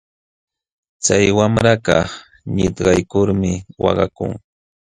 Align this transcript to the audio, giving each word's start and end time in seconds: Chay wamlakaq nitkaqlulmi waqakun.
Chay 1.03 1.25
wamlakaq 1.37 2.07
nitkaqlulmi 2.53 3.51
waqakun. 3.83 4.31